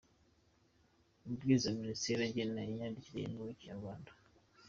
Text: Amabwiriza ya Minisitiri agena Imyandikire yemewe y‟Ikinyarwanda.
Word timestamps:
Amabwiriza 1.23 1.67
ya 1.69 1.79
Minisitiri 1.81 2.21
agena 2.29 2.59
Imyandikire 2.69 3.17
yemewe 3.21 3.47
y‟Ikinyarwanda. 3.51 4.11